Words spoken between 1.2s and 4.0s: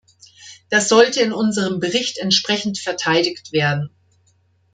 in unserem Bericht entsprechend verteidigt werden.